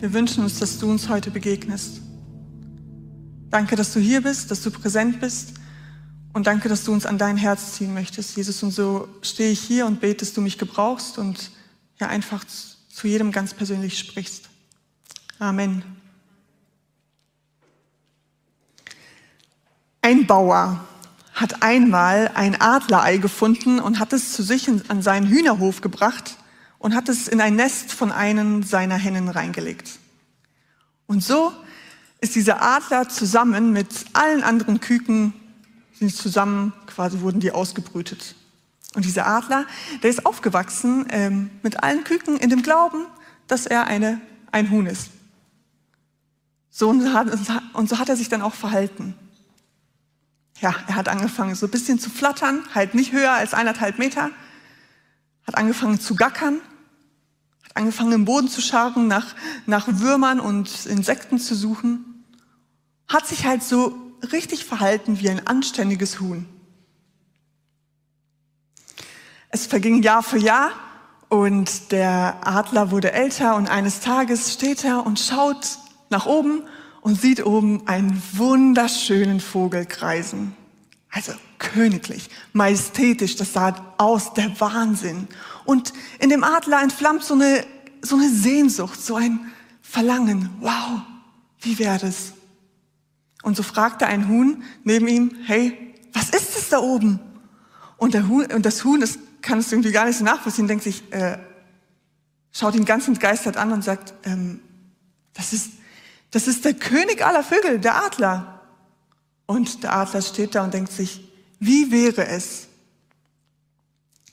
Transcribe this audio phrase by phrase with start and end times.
[0.00, 2.00] wir wünschen uns, dass du uns heute begegnest.
[3.50, 5.54] Danke, dass du hier bist, dass du präsent bist
[6.32, 8.62] und danke, dass du uns an dein Herz ziehen möchtest, Jesus.
[8.62, 11.50] Und so stehe ich hier und bete, dass du mich gebrauchst und
[12.00, 14.48] ja einfach zu jedem ganz persönlich sprichst.
[15.38, 15.84] Amen.
[20.02, 20.84] Ein Bauer
[21.32, 26.36] hat einmal ein Adlerei gefunden und hat es zu sich an seinen Hühnerhof gebracht
[26.84, 29.98] und hat es in ein Nest von einem seiner Hennen reingelegt.
[31.06, 31.50] Und so
[32.20, 35.32] ist dieser Adler zusammen mit allen anderen Küken,
[35.94, 38.34] sind zusammen, quasi wurden die ausgebrütet.
[38.94, 39.64] Und dieser Adler,
[40.02, 43.06] der ist aufgewachsen ähm, mit allen Küken in dem Glauben,
[43.46, 44.20] dass er eine,
[44.52, 45.08] ein Huhn ist.
[46.68, 47.02] So und,
[47.72, 49.14] und so hat er sich dann auch verhalten.
[50.60, 54.30] Ja, er hat angefangen so ein bisschen zu flattern, halt nicht höher als eineinhalb Meter,
[55.46, 56.60] hat angefangen zu gackern,
[57.74, 59.34] angefangen im Boden zu scharren, nach,
[59.66, 62.24] nach Würmern und Insekten zu suchen,
[63.08, 63.94] hat sich halt so
[64.32, 66.46] richtig verhalten wie ein anständiges Huhn.
[69.50, 70.70] Es verging Jahr für Jahr
[71.28, 75.78] und der Adler wurde älter und eines Tages steht er und schaut
[76.10, 76.62] nach oben
[77.00, 80.56] und sieht oben einen wunderschönen Vogel kreisen.
[81.10, 85.28] Also königlich, majestätisch, das sah aus, der Wahnsinn.
[85.64, 87.64] Und in dem Adler entflammt so eine,
[88.02, 89.52] so eine Sehnsucht, so ein
[89.82, 90.50] Verlangen.
[90.60, 91.02] Wow,
[91.60, 92.32] wie wäre das?
[93.42, 97.20] Und so fragte ein Huhn neben ihm, hey, was ist das da oben?
[97.96, 100.84] Und, der Huhn, und das Huhn, das kann es irgendwie gar nicht so nachvollziehen, denkt
[100.84, 101.38] sich, äh,
[102.52, 104.60] schaut ihn ganz entgeistert an und sagt, ähm,
[105.34, 105.72] das, ist,
[106.30, 108.60] das ist der König aller Vögel, der Adler.
[109.46, 111.28] Und der Adler steht da und denkt sich,
[111.64, 112.68] wie wäre es,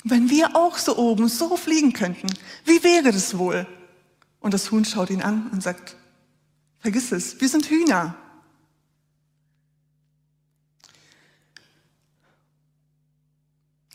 [0.04, 2.28] wenn wir auch so oben so fliegen könnten?
[2.66, 3.68] Wie wäre das wohl?
[4.40, 5.96] Und das Huhn schaut ihn an und sagt,
[6.80, 8.16] vergiss es, wir sind Hühner.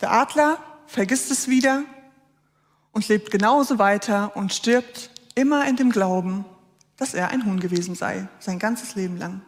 [0.01, 1.83] Der Adler vergisst es wieder
[2.91, 6.45] und lebt genauso weiter und stirbt immer in dem Glauben,
[6.95, 9.41] dass er ein Huhn gewesen sei, sein ganzes Leben lang.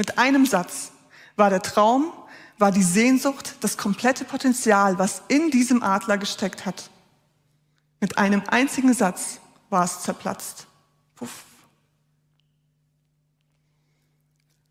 [0.00, 0.92] Mit einem Satz
[1.36, 2.10] war der Traum,
[2.56, 6.88] war die Sehnsucht, das komplette Potenzial, was in diesem Adler gesteckt hat.
[8.00, 10.66] Mit einem einzigen Satz war es zerplatzt.
[11.16, 11.44] Puff.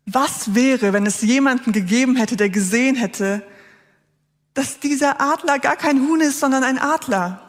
[0.04, 3.46] Was wäre, wenn es jemanden gegeben hätte, der gesehen hätte,
[4.52, 7.40] dass dieser Adler gar kein Huhn ist, sondern ein Adler?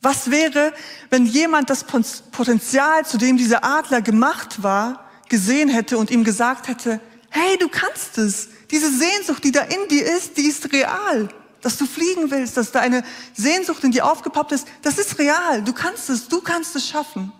[0.00, 0.72] Was wäre,
[1.10, 6.68] wenn jemand das Potenzial, zu dem dieser Adler gemacht war, gesehen hätte und ihm gesagt
[6.68, 7.00] hätte,
[7.30, 8.48] hey, du kannst es.
[8.70, 11.28] Diese Sehnsucht, die da in dir ist, die ist real.
[11.60, 13.04] Dass du fliegen willst, dass da eine
[13.34, 15.62] Sehnsucht in dir aufgepoppt ist, das ist real.
[15.62, 17.32] Du kannst es, du kannst es schaffen.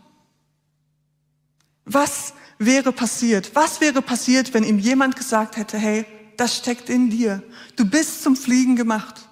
[1.84, 3.50] Was wäre passiert?
[3.54, 7.42] Was wäre passiert, wenn ihm jemand gesagt hätte, hey, das steckt in dir.
[7.76, 9.22] Du bist zum Fliegen gemacht.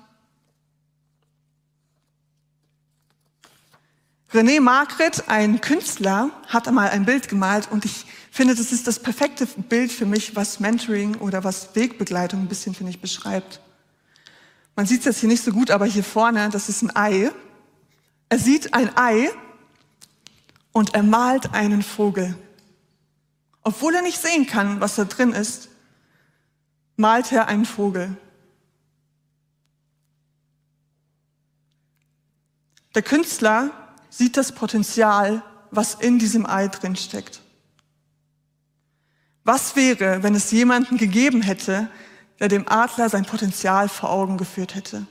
[4.33, 8.05] René Magritte, ein Künstler, hat einmal ein Bild gemalt und ich
[8.35, 12.75] finde, das ist das perfekte Bild für mich, was Mentoring oder was Wegbegleitung ein bisschen,
[12.75, 13.61] finde ich, beschreibt.
[14.75, 17.31] Man sieht es jetzt hier nicht so gut, aber hier vorne, das ist ein Ei.
[18.29, 19.31] Er sieht ein Ei
[20.73, 22.37] und er malt einen Vogel.
[23.63, 25.69] Obwohl er nicht sehen kann, was da drin ist,
[26.97, 28.17] malt er einen Vogel.
[32.97, 33.71] Der Künstler
[34.11, 37.44] sieht das Potenzial, was in diesem Ei drin steckt.
[39.45, 41.91] Was wäre, wenn es jemanden gegeben hätte,
[42.41, 45.07] der dem Adler sein Potenzial vor Augen geführt hätte?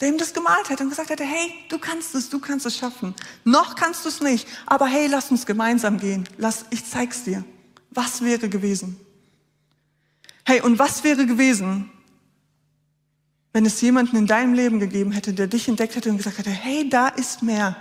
[0.00, 2.76] Der ihm das gemalt hätte und gesagt hätte, hey, du kannst es, du kannst es
[2.76, 3.14] schaffen.
[3.44, 6.28] Noch kannst du es nicht, aber hey, lass uns gemeinsam gehen.
[6.38, 7.44] Lass, ich zeig's dir.
[7.90, 8.98] Was wäre gewesen?
[10.44, 11.90] Hey, und was wäre gewesen,
[13.52, 16.50] wenn es jemanden in deinem Leben gegeben hätte, der dich entdeckt hätte und gesagt hätte,
[16.50, 17.76] hey, da ist mehr.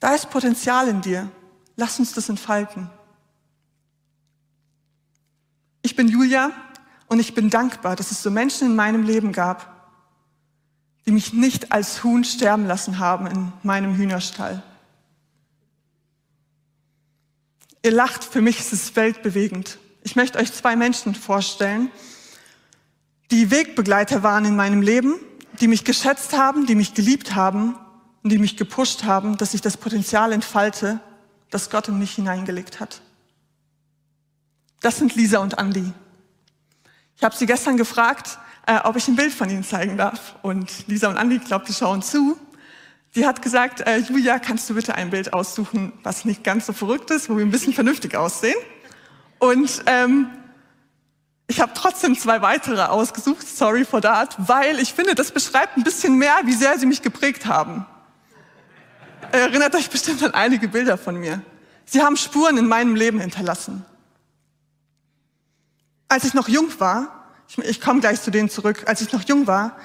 [0.00, 1.30] Da ist Potenzial in dir.
[1.76, 2.90] Lass uns das entfalten.
[5.82, 6.52] Ich bin Julia
[7.08, 9.90] und ich bin dankbar, dass es so Menschen in meinem Leben gab,
[11.04, 14.62] die mich nicht als Huhn sterben lassen haben in meinem Hühnerstall.
[17.84, 19.78] Ihr lacht, für mich ist es weltbewegend.
[20.04, 21.90] Ich möchte euch zwei Menschen vorstellen,
[23.32, 25.14] die Wegbegleiter waren in meinem Leben,
[25.60, 27.76] die mich geschätzt haben, die mich geliebt haben
[28.22, 31.00] und die mich gepusht haben, dass ich das Potenzial entfalte,
[31.50, 33.00] das Gott in mich hineingelegt hat.
[34.82, 35.92] Das sind Lisa und Andy.
[37.16, 40.34] Ich habe sie gestern gefragt, äh, ob ich ein Bild von ihnen zeigen darf.
[40.42, 42.36] Und Lisa und Andy, ich glaube, die schauen zu.
[43.14, 46.72] Die hat gesagt, äh, Julia, kannst du bitte ein Bild aussuchen, was nicht ganz so
[46.72, 48.56] verrückt ist, wo wir ein bisschen vernünftig aussehen?
[49.38, 50.30] Und ähm,
[51.46, 55.84] ich habe trotzdem zwei weitere ausgesucht, sorry for that, weil ich finde, das beschreibt ein
[55.84, 57.86] bisschen mehr, wie sehr sie mich geprägt haben.
[59.30, 61.42] Erinnert euch bestimmt an einige Bilder von mir.
[61.84, 63.84] Sie haben Spuren in meinem Leben hinterlassen.
[66.12, 69.22] Als ich noch jung war, ich, ich komme gleich zu denen zurück, als ich noch
[69.22, 69.78] jung war,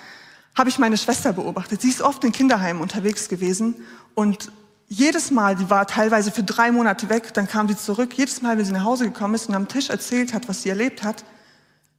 [0.55, 1.81] habe ich meine Schwester beobachtet.
[1.81, 3.75] Sie ist oft in Kinderheimen unterwegs gewesen
[4.13, 4.51] und
[4.89, 8.13] jedes Mal, die war teilweise für drei Monate weg, dann kam sie zurück.
[8.13, 10.69] Jedes Mal, wenn sie nach Hause gekommen ist und am Tisch erzählt hat, was sie
[10.69, 11.23] erlebt hat,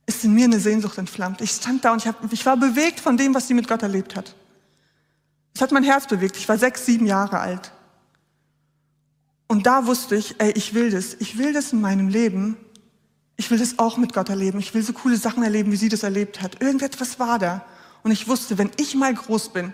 [0.05, 1.41] ist in mir eine Sehnsucht entflammt.
[1.41, 3.83] Ich stand da und ich, hab, ich war bewegt von dem, was sie mit Gott
[3.83, 4.35] erlebt hat.
[5.55, 6.37] Es hat mein Herz bewegt.
[6.37, 7.73] Ich war sechs, sieben Jahre alt.
[9.47, 11.15] Und da wusste ich, ey, ich will das.
[11.19, 12.59] Ich will das in meinem Leben.
[13.41, 14.59] Ich will das auch mit Gott erleben.
[14.59, 16.61] Ich will so coole Sachen erleben, wie sie das erlebt hat.
[16.61, 17.65] Irgendetwas war da.
[18.03, 19.73] Und ich wusste, wenn ich mal groß bin,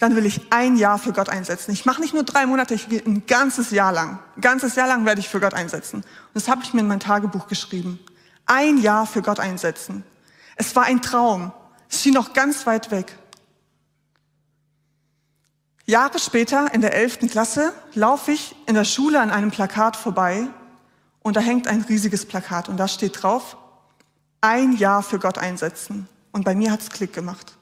[0.00, 1.70] dann will ich ein Jahr für Gott einsetzen.
[1.70, 4.18] Ich mache nicht nur drei Monate, ich will ein ganzes Jahr lang.
[4.36, 5.98] Ein ganzes Jahr lang werde ich für Gott einsetzen.
[5.98, 8.00] Und das habe ich mir in mein Tagebuch geschrieben.
[8.46, 10.02] Ein Jahr für Gott einsetzen.
[10.56, 11.52] Es war ein Traum.
[11.88, 13.16] Es schien noch ganz weit weg.
[15.86, 20.48] Jahre später, in der elften Klasse, laufe ich in der Schule an einem Plakat vorbei
[21.20, 23.56] und da hängt ein riesiges Plakat und da steht drauf,
[24.40, 26.08] ein Jahr für Gott einsetzen.
[26.32, 27.56] Und bei mir hat's Klick gemacht.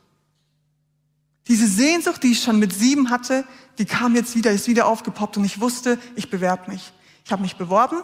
[1.49, 3.45] Diese Sehnsucht, die ich schon mit sieben hatte,
[3.79, 6.93] die kam jetzt wieder, ist wieder aufgepoppt und ich wusste, ich bewerbe mich.
[7.25, 8.03] Ich habe mich beworben,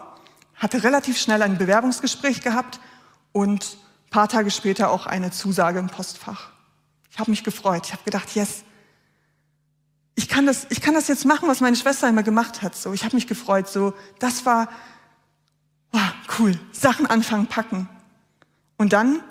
[0.55, 2.79] hatte relativ schnell ein Bewerbungsgespräch gehabt
[3.31, 3.77] und
[4.09, 6.51] paar Tage später auch eine Zusage im Postfach.
[7.09, 7.87] Ich habe mich gefreut.
[7.87, 8.63] Ich habe gedacht, yes,
[10.15, 12.75] ich kann das, ich kann das jetzt machen, was meine Schwester immer gemacht hat.
[12.75, 13.67] So, ich habe mich gefreut.
[13.67, 14.69] So, das war
[15.93, 16.59] wow, cool.
[16.73, 17.87] Sachen anfangen, packen.
[18.77, 19.23] Und dann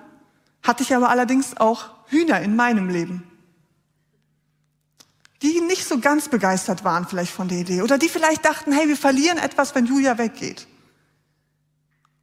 [0.63, 3.25] hatte ich aber allerdings auch Hühner in meinem Leben,
[5.43, 8.89] die nicht so ganz begeistert waren vielleicht von der Idee oder die vielleicht dachten, hey,
[8.89, 10.69] wir verlieren etwas, wenn Julia weggeht.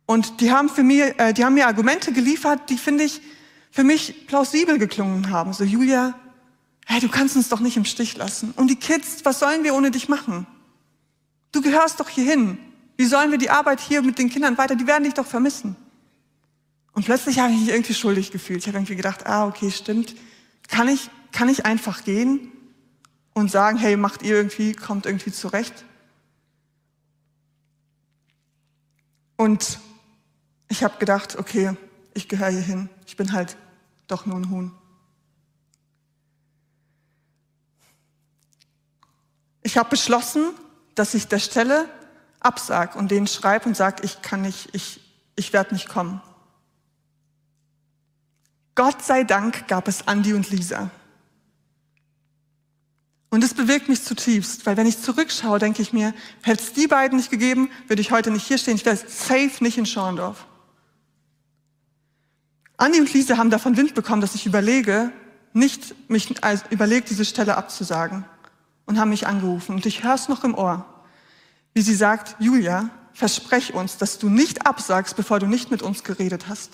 [0.06, 3.22] Und die haben für mir, äh, die haben mir Argumente geliefert, die finde ich
[3.72, 5.54] für mich plausibel geklungen haben.
[5.54, 6.18] So Julia,
[6.86, 8.54] hey, du kannst uns doch nicht im Stich lassen.
[8.56, 10.48] Und die Kids, was sollen wir ohne dich machen?
[11.52, 12.58] Du gehörst doch hierhin.
[13.00, 14.76] Wie sollen wir die Arbeit hier mit den Kindern weiter?
[14.76, 15.78] Die werden dich doch vermissen.
[16.92, 18.60] Und plötzlich habe ich mich irgendwie schuldig gefühlt.
[18.60, 20.16] Ich habe irgendwie gedacht, ah, okay, stimmt.
[20.68, 22.52] Kann ich, kann ich einfach gehen
[23.32, 25.86] und sagen, hey, macht ihr irgendwie, kommt irgendwie zurecht?
[29.38, 29.80] Und
[30.68, 31.78] ich habe gedacht, okay,
[32.14, 32.90] ich gehöre hier hin.
[33.08, 33.56] Ich bin halt
[34.08, 34.74] doch nur ein Huhn.
[39.62, 40.50] Ich habe beschlossen,
[40.96, 41.88] dass ich der Stelle
[42.40, 45.02] absag und denen schreibe und sage, ich kann nicht, ich,
[45.36, 46.22] ich werde nicht kommen.
[48.76, 50.90] Gott sei Dank gab es Andi und Lisa.
[53.30, 56.88] Und es bewegt mich zutiefst, weil wenn ich zurückschaue, denke ich mir, hätte es die
[56.88, 58.76] beiden nicht gegeben, würde ich heute nicht hier stehen.
[58.76, 60.48] Ich wäre safe nicht in Schorndorf.
[62.78, 65.12] Andi und Lisa haben davon Wind bekommen, dass ich überlege,
[65.54, 68.26] nicht mich also überlegt, diese Stelle abzusagen.
[68.86, 69.76] Und haben mich angerufen.
[69.76, 70.86] Und ich höre es noch im Ohr,
[71.74, 76.04] wie sie sagt, Julia, versprech uns, dass du nicht absagst, bevor du nicht mit uns
[76.04, 76.72] geredet hast.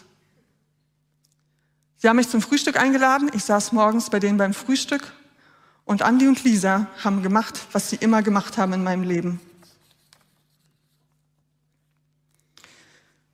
[1.97, 3.31] Sie haben mich zum Frühstück eingeladen.
[3.33, 5.12] Ich saß morgens bei denen beim Frühstück
[5.86, 9.40] und Andi und Lisa haben gemacht, was sie immer gemacht haben in meinem Leben.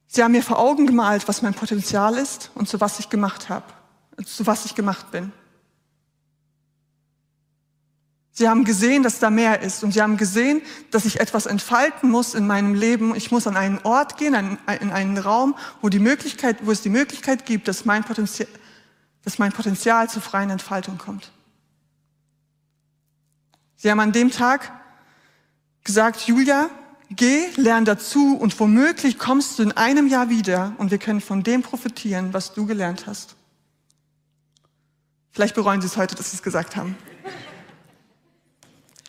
[0.08, 3.48] Sie haben mir vor Augen gemalt, was mein Potenzial ist und zu was ich gemacht
[3.48, 3.66] habe,
[4.26, 5.32] zu was ich gemacht bin.
[8.34, 12.10] Sie haben gesehen, dass da mehr ist und sie haben gesehen, dass ich etwas entfalten
[12.10, 13.14] muss in meinem Leben.
[13.14, 16.90] Ich muss an einen Ort gehen, in einen Raum, wo, die Möglichkeit, wo es die
[16.90, 18.48] Möglichkeit gibt, dass mein Potenzial,
[19.24, 21.32] dass mein Potenzial zur freien Entfaltung kommt.
[23.76, 24.72] Sie haben an dem Tag
[25.84, 26.70] gesagt, Julia,
[27.10, 31.44] geh, lern dazu und womöglich kommst du in einem Jahr wieder und wir können von
[31.44, 33.36] dem profitieren, was du gelernt hast.
[35.32, 36.96] Vielleicht bereuen Sie es heute, dass Sie es gesagt haben.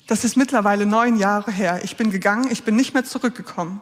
[0.07, 1.81] Das ist mittlerweile neun Jahre her.
[1.85, 3.81] Ich bin gegangen, ich bin nicht mehr zurückgekommen.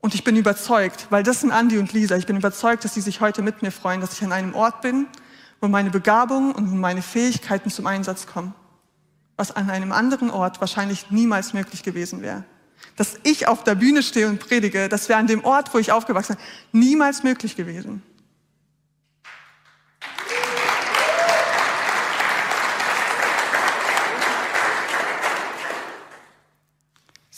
[0.00, 3.00] Und ich bin überzeugt, weil das sind Andi und Lisa, ich bin überzeugt, dass sie
[3.00, 5.06] sich heute mit mir freuen, dass ich an einem Ort bin,
[5.60, 8.54] wo meine Begabungen und meine Fähigkeiten zum Einsatz kommen,
[9.36, 12.44] was an einem anderen Ort wahrscheinlich niemals möglich gewesen wäre.
[12.96, 15.92] Dass ich auf der Bühne stehe und predige, das wäre an dem Ort, wo ich
[15.92, 16.36] aufgewachsen
[16.70, 18.02] bin, niemals möglich gewesen.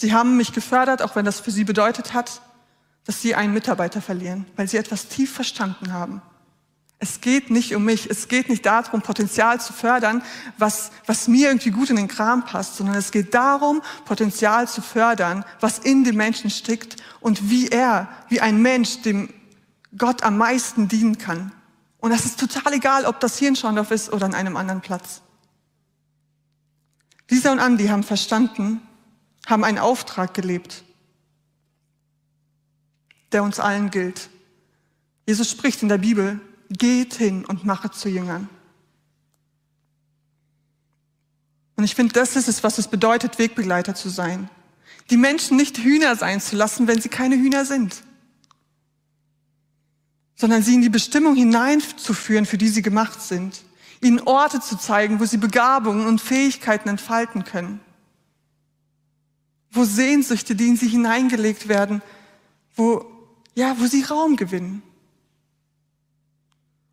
[0.00, 2.40] Sie haben mich gefördert, auch wenn das für sie bedeutet hat,
[3.04, 6.22] dass sie einen Mitarbeiter verlieren, weil sie etwas tief verstanden haben.
[7.00, 8.08] Es geht nicht um mich.
[8.08, 10.22] Es geht nicht darum, Potenzial zu fördern,
[10.56, 14.82] was, was mir irgendwie gut in den Kram passt, sondern es geht darum, Potenzial zu
[14.82, 19.34] fördern, was in dem Menschen steckt und wie er, wie ein Mensch, dem
[19.96, 21.50] Gott am meisten dienen kann.
[21.98, 24.80] Und das ist total egal, ob das hier in Schondorf ist oder an einem anderen
[24.80, 25.22] Platz.
[27.28, 28.80] Lisa und Andi haben verstanden,
[29.48, 30.84] haben einen Auftrag gelebt,
[33.32, 34.28] der uns allen gilt.
[35.26, 36.40] Jesus spricht in der Bibel,
[36.70, 38.48] geht hin und mache zu Jüngern.
[41.76, 44.50] Und ich finde, das ist es, was es bedeutet, Wegbegleiter zu sein.
[45.10, 48.02] Die Menschen nicht Hühner sein zu lassen, wenn sie keine Hühner sind,
[50.34, 53.62] sondern sie in die Bestimmung hineinzuführen, für die sie gemacht sind.
[54.02, 57.80] Ihnen Orte zu zeigen, wo sie Begabungen und Fähigkeiten entfalten können.
[59.70, 62.02] Wo Sehnsüchte, die in sie hineingelegt werden,
[62.74, 63.04] wo,
[63.54, 64.82] ja, wo sie Raum gewinnen.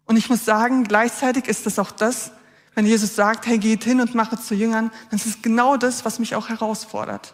[0.06, 2.32] Und ich muss sagen, gleichzeitig ist es auch das,
[2.76, 6.04] wenn Jesus sagt, hey, geht hin und mache zu Jüngern, dann ist es genau das,
[6.04, 7.34] was mich auch herausfordert.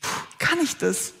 [0.00, 1.12] Puh, kann ich das?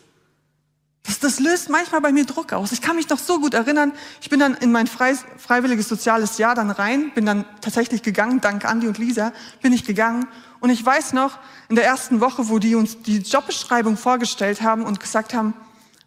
[1.08, 1.18] Das?
[1.20, 2.72] Das löst manchmal bei mir Druck aus.
[2.72, 6.38] Ich kann mich noch so gut erinnern, ich bin dann in mein frei, freiwilliges soziales
[6.38, 10.28] Jahr dann rein, bin dann tatsächlich gegangen, dank Andi und Lisa, bin ich gegangen.
[10.60, 11.38] Und ich weiß noch,
[11.68, 15.54] in der ersten Woche, wo die uns die Jobbeschreibung vorgestellt haben und gesagt haben,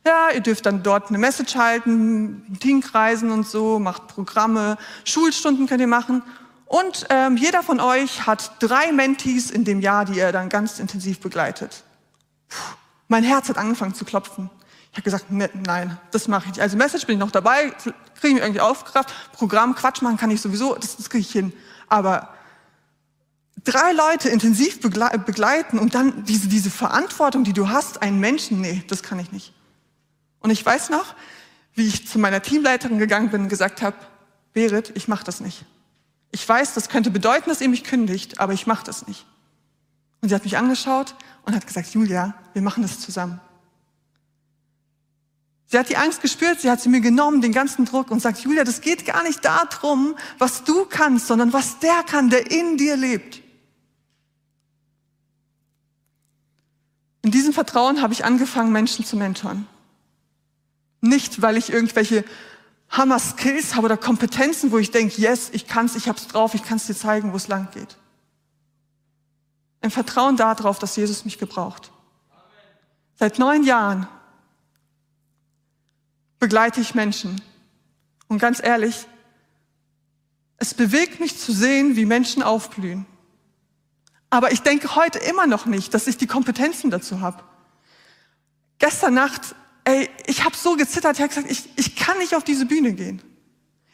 [0.06, 5.82] ja, ihr dürft dann dort eine Message halten, Teamkreisen und so, macht Programme, Schulstunden könnt
[5.82, 6.24] ihr machen.
[6.66, 10.80] Und ähm, jeder von euch hat drei Mentees in dem Jahr, die er dann ganz
[10.80, 11.84] intensiv begleitet.
[12.48, 12.76] Puh,
[13.10, 14.50] mein Herz hat angefangen zu klopfen.
[14.92, 16.62] Ich habe gesagt, ne, nein, das mache ich nicht.
[16.62, 19.14] Also Message bin ich noch dabei, kriege ich mir irgendwie aufgekraft.
[19.32, 21.54] Programm, Quatsch machen kann ich sowieso, das, das kriege ich hin.
[21.88, 22.30] Aber
[23.64, 28.84] drei Leute intensiv begleiten und dann diese, diese Verantwortung, die du hast, einen Menschen, nee,
[28.88, 29.54] das kann ich nicht.
[30.40, 31.16] Und ich weiß noch,
[31.74, 33.96] wie ich zu meiner Teamleiterin gegangen bin und gesagt habe,
[34.54, 35.66] Berit, ich mache das nicht.
[36.32, 39.26] Ich weiß, das könnte bedeuten, dass ihr mich kündigt, aber ich mache das nicht.
[40.22, 43.40] Und sie hat mich angeschaut und hat gesagt, Julia, wir machen das zusammen.
[45.72, 48.40] Sie hat die Angst gespürt, sie hat sie mir genommen, den ganzen Druck und sagt,
[48.40, 52.76] Julia, das geht gar nicht darum, was du kannst, sondern was der kann, der in
[52.76, 53.42] dir lebt.
[57.22, 59.66] In diesem Vertrauen habe ich angefangen, Menschen zu mentoren.
[61.00, 62.26] Nicht, weil ich irgendwelche
[62.90, 66.86] Hammer-Skills habe oder Kompetenzen, wo ich denke, yes, ich kann's, ich hab's drauf, ich kann's
[66.88, 67.96] dir zeigen, wo es lang geht.
[69.80, 71.94] Ein Vertrauen darauf, dass Jesus mich gebraucht.
[73.16, 74.10] Seit neun Jahren
[76.42, 77.42] begleite ich Menschen.
[78.28, 79.08] Und ganz ehrlich,
[80.58, 83.06] es bewegt mich zu sehen, wie Menschen aufblühen.
[84.30, 87.42] Aber ich denke heute immer noch nicht, dass ich die Kompetenzen dazu habe.
[88.78, 92.44] Gestern Nacht ey, ich habe so gezittert, ich habe gesagt, ich, ich kann nicht auf
[92.44, 93.22] diese Bühne gehen.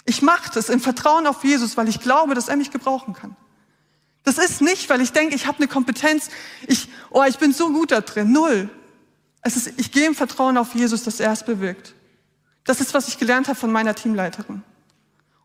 [0.05, 3.35] Ich mache das im Vertrauen auf Jesus, weil ich glaube, dass er mich gebrauchen kann.
[4.23, 6.29] Das ist nicht, weil ich denke, ich habe eine Kompetenz,
[6.67, 8.31] ich, oh, ich bin so gut da drin.
[8.31, 8.69] Null.
[9.41, 11.93] Es ist, ich gehe im Vertrauen auf Jesus, dass er es bewirkt.
[12.67, 14.62] Das ist, was ich gelernt habe von meiner Teamleiterin.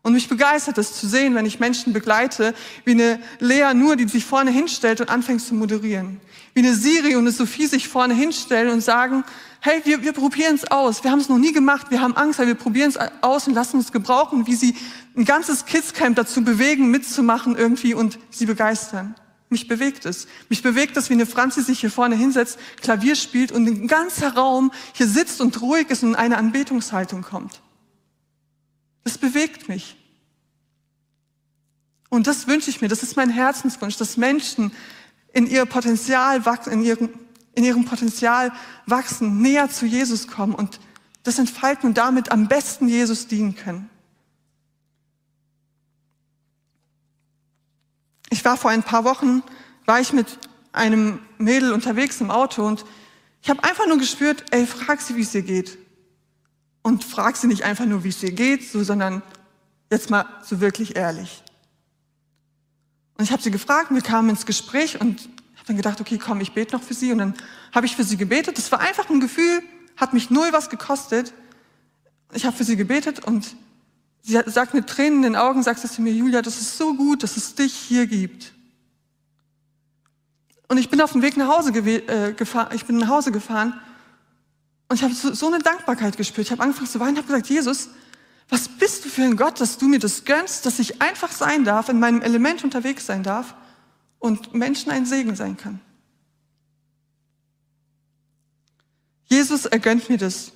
[0.03, 2.53] Und mich begeistert es zu sehen, wenn ich Menschen begleite,
[2.83, 6.19] wie eine Lea nur, die sich vorne hinstellt und anfängt zu moderieren.
[6.53, 9.23] Wie eine Siri und eine Sophie sich vorne hinstellen und sagen,
[9.61, 11.05] hey, wir, wir probieren es aus.
[11.05, 13.53] Wir haben es noch nie gemacht, wir haben Angst, aber wir probieren es aus und
[13.53, 14.75] lassen uns gebrauchen, wie sie
[15.15, 19.15] ein ganzes Kidscamp dazu bewegen, mitzumachen irgendwie und sie begeistern.
[19.53, 20.25] Mich bewegt es.
[20.49, 24.33] Mich bewegt es, wie eine Franzi sich hier vorne hinsetzt, Klavier spielt und ein ganzer
[24.33, 27.61] Raum hier sitzt und ruhig ist und in eine Anbetungshaltung kommt.
[29.03, 29.95] Das bewegt mich.
[32.09, 34.71] Und das wünsche ich mir, das ist mein Herzenswunsch, dass Menschen
[35.33, 37.09] in ihr Potenzial wachsen, in ihrem,
[37.53, 38.51] in ihrem Potenzial
[38.87, 40.79] wachsen, näher zu Jesus kommen und
[41.21, 43.87] das entfalten und damit am besten Jesus dienen können.
[48.33, 49.43] Ich war vor ein paar Wochen,
[49.85, 50.39] war ich mit
[50.71, 52.83] einem Mädel unterwegs im Auto und
[53.43, 55.77] ich habe einfach nur gespürt, ey, frag sie, wie es ihr geht
[56.81, 59.21] und frag sie nicht einfach nur, wie es ihr geht, so, sondern
[59.91, 61.43] jetzt mal so wirklich ehrlich.
[63.19, 66.41] Und ich habe sie gefragt, wir kamen ins Gespräch und habe dann gedacht, okay, komm,
[66.41, 67.11] ich bete noch für sie.
[67.11, 67.35] Und dann
[67.71, 68.57] habe ich für sie gebetet.
[68.57, 69.61] Das war einfach ein Gefühl,
[69.95, 71.35] hat mich null was gekostet.
[72.33, 73.55] Ich habe für sie gebetet und
[74.23, 76.95] sie sagt mit Tränen in den Augen, sagt sie zu mir, Julia, das ist so
[76.95, 78.53] gut, dass es dich hier gibt.
[80.67, 83.79] Und ich bin auf dem Weg nach Hause äh, gefahren, ich bin nach Hause gefahren
[84.89, 86.47] und ich habe so, so, eine Dankbarkeit gespürt.
[86.47, 87.89] Ich habe angefangen zu weinen, habe gesagt, Jesus,
[88.49, 91.63] was bist du für ein Gott, dass du mir das gönnst, dass ich einfach sein
[91.63, 93.55] darf, in meinem Element unterwegs sein darf
[94.19, 95.79] und Menschen ein Segen sein kann.
[99.25, 100.51] Jesus, er gönnt mir das.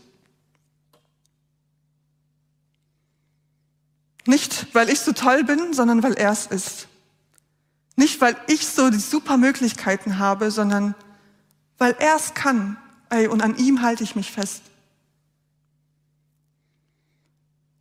[4.28, 6.88] Nicht, weil ich so toll bin, sondern weil er es ist.
[7.96, 10.94] Nicht, weil ich so die super Möglichkeiten habe, sondern
[11.80, 12.78] weil er es kann.
[13.10, 14.62] Ey, und an ihm halte ich mich fest.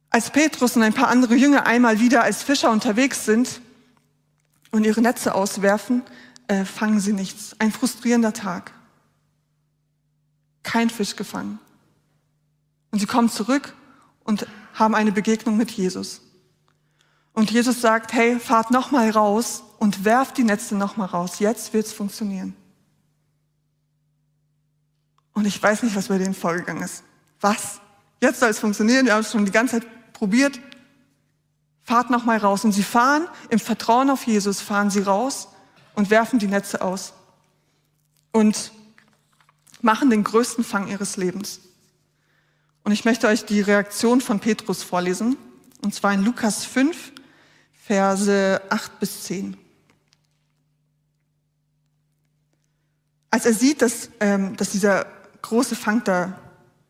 [0.08, 3.60] Als Petrus und ein paar andere Jünger einmal wieder als Fischer unterwegs sind
[4.70, 6.02] und ihre Netze auswerfen,
[6.48, 7.54] äh, fangen sie nichts.
[7.58, 8.72] Ein frustrierender Tag.
[10.62, 11.58] Kein Fisch gefangen.
[12.90, 13.74] Und sie kommen zurück
[14.24, 16.22] und haben eine Begegnung mit Jesus.
[17.36, 21.38] Und Jesus sagt, hey, fahrt noch mal raus und werft die Netze noch mal raus.
[21.38, 22.56] Jetzt wird's funktionieren.
[25.34, 27.04] Und ich weiß nicht, was bei denen vorgegangen ist.
[27.42, 27.78] Was?
[28.22, 29.04] Jetzt soll es funktionieren.
[29.04, 30.58] Wir haben es schon die ganze Zeit probiert.
[31.84, 32.64] Fahrt noch mal raus.
[32.64, 35.48] Und sie fahren im Vertrauen auf Jesus, fahren sie raus
[35.94, 37.12] und werfen die Netze aus.
[38.32, 38.72] Und
[39.82, 41.60] machen den größten Fang ihres Lebens.
[42.82, 45.36] Und ich möchte euch die Reaktion von Petrus vorlesen.
[45.82, 47.12] Und zwar in Lukas 5,
[47.86, 49.56] Verse 8 bis 10.
[53.30, 55.06] Als er sieht, dass, ähm, dass dieser
[55.42, 56.36] große Fang da,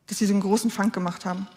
[0.07, 1.47] dass sie den großen Fang gemacht haben.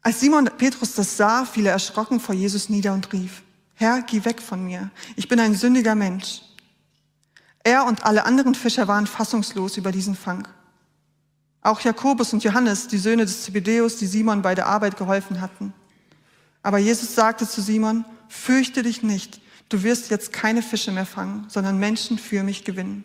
[0.00, 3.42] Als Simon Petrus das sah, fiel er erschrocken vor Jesus nieder und rief,
[3.74, 6.40] Herr, geh weg von mir, ich bin ein sündiger Mensch.
[7.64, 10.48] Er und alle anderen Fischer waren fassungslos über diesen Fang.
[11.60, 15.74] Auch Jakobus und Johannes, die Söhne des Zebedeus, die Simon bei der Arbeit geholfen hatten.
[16.64, 21.44] Aber Jesus sagte zu Simon, fürchte dich nicht, du wirst jetzt keine Fische mehr fangen,
[21.48, 23.04] sondern Menschen für mich gewinnen.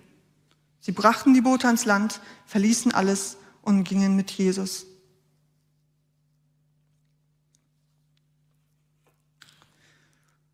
[0.80, 4.86] Sie brachten die Boote ans Land, verließen alles und gingen mit Jesus.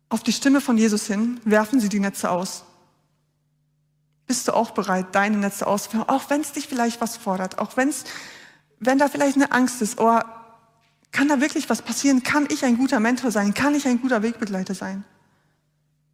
[0.08, 2.64] Auf die Stimme von Jesus hin werfen sie die Netze aus.
[4.26, 7.76] Bist du auch bereit, deine Netze auszuführen, auch wenn es dich vielleicht was fordert, auch
[7.76, 8.02] wenn's,
[8.80, 10.20] wenn da vielleicht eine Angst ist, oh,
[11.16, 12.22] kann da wirklich was passieren?
[12.22, 13.54] Kann ich ein guter Mentor sein?
[13.54, 15.02] Kann ich ein guter Wegbegleiter sein?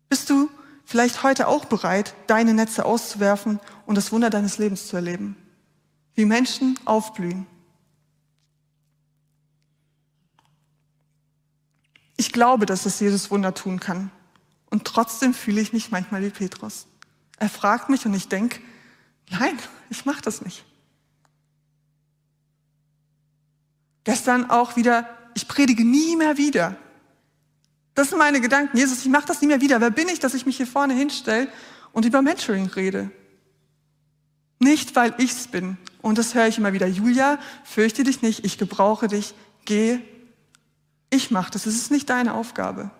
[0.08, 0.48] Bist du
[0.84, 5.34] vielleicht heute auch bereit, deine Netze auszuwerfen und das Wunder deines Lebens zu erleben?
[6.14, 7.48] Wie Menschen aufblühen.
[12.16, 14.12] Ich glaube, dass es Jesus Wunder tun kann.
[14.70, 16.86] Und trotzdem fühle ich mich manchmal wie Petrus.
[17.40, 18.60] Er fragt mich und ich denke,
[19.30, 19.58] nein,
[19.90, 20.64] ich mache das nicht.
[24.04, 26.76] Gestern auch wieder, ich predige nie mehr wieder.
[27.94, 28.76] Das sind meine Gedanken.
[28.76, 29.80] Jesus, ich mache das nie mehr wieder.
[29.80, 31.48] Wer bin ich, dass ich mich hier vorne hinstelle
[31.92, 33.10] und über Mentoring rede?
[34.58, 35.76] Nicht, weil ich's bin.
[36.00, 36.86] Und das höre ich immer wieder.
[36.86, 39.34] Julia, fürchte dich nicht, ich gebrauche dich,
[39.64, 39.98] geh.
[41.10, 42.90] Ich mache das, es ist nicht deine Aufgabe.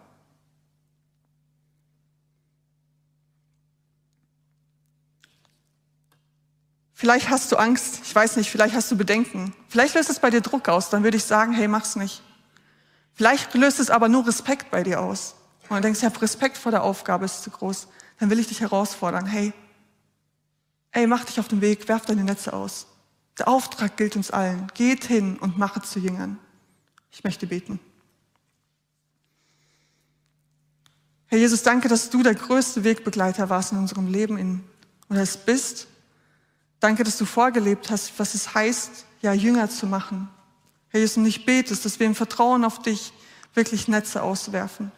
[7.03, 9.53] Vielleicht hast du Angst, ich weiß nicht, vielleicht hast du Bedenken.
[9.69, 12.23] Vielleicht löst es bei dir Druck aus, dann würde ich sagen, hey, mach's nicht.
[13.15, 15.35] Vielleicht löst es aber nur Respekt bei dir aus.
[15.69, 17.89] Und du denkst, ich habe Respekt vor der Aufgabe, ist zu groß.
[18.21, 19.53] Dann will ich dich herausfordern, hey,
[20.93, 22.87] ey, mach dich auf den Weg, werf deine Netze aus.
[23.37, 24.69] Der Auftrag gilt uns allen.
[24.75, 26.39] Geht hin und mache zu Jüngern.
[27.11, 27.81] Ich möchte beten.
[31.27, 34.63] Herr Jesus, danke, dass du der größte Wegbegleiter warst in unserem Leben in,
[35.11, 35.89] oder es bist.
[36.83, 40.29] Danke, dass du vorgelebt hast, was es heißt, ja, Jünger zu machen.
[40.89, 43.13] Herr Jesus, und ich bete dass wir im Vertrauen auf dich
[43.55, 44.91] wirklich Netze auswerfen.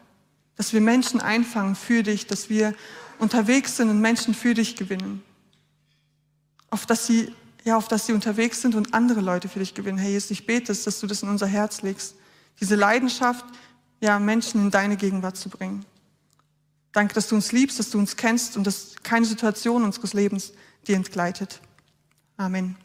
[0.57, 2.73] Dass wir Menschen einfangen für dich, dass wir
[3.19, 5.23] unterwegs sind und Menschen für dich gewinnen.
[6.71, 7.31] Auf dass sie,
[7.65, 9.99] ja, auf dass sie unterwegs sind und andere Leute für dich gewinnen.
[9.99, 12.15] Herr Jesus, ich bete dass du das in unser Herz legst.
[12.63, 13.45] Diese Leidenschaft,
[14.01, 15.85] ja, Menschen in deine Gegenwart zu bringen.
[16.93, 20.55] Danke, dass du uns liebst, dass du uns kennst und dass keine Situation unseres Lebens
[20.87, 21.61] dir entgleitet.
[22.39, 22.84] Amen.